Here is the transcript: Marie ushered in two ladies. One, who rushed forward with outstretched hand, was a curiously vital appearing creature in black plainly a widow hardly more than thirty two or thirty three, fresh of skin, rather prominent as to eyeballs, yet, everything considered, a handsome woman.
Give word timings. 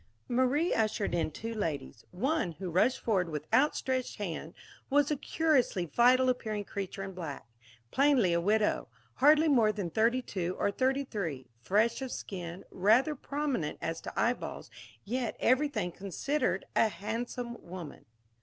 Marie 0.27 0.73
ushered 0.73 1.13
in 1.13 1.29
two 1.29 1.53
ladies. 1.53 2.05
One, 2.09 2.53
who 2.53 2.71
rushed 2.71 2.99
forward 3.01 3.29
with 3.29 3.45
outstretched 3.53 4.17
hand, 4.17 4.55
was 4.89 5.11
a 5.11 5.15
curiously 5.15 5.85
vital 5.85 6.27
appearing 6.27 6.63
creature 6.63 7.03
in 7.03 7.11
black 7.13 7.45
plainly 7.91 8.33
a 8.33 8.41
widow 8.41 8.87
hardly 9.17 9.47
more 9.47 9.71
than 9.71 9.91
thirty 9.91 10.23
two 10.23 10.55
or 10.57 10.71
thirty 10.71 11.03
three, 11.03 11.45
fresh 11.61 12.01
of 12.01 12.11
skin, 12.11 12.65
rather 12.71 13.13
prominent 13.13 13.77
as 13.79 14.01
to 14.01 14.19
eyeballs, 14.19 14.71
yet, 15.05 15.37
everything 15.39 15.91
considered, 15.91 16.65
a 16.75 16.87
handsome 16.87 17.57
woman. 17.63 18.05